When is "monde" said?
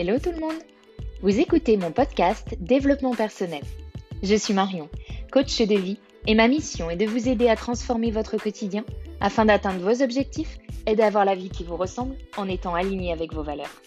0.40-0.56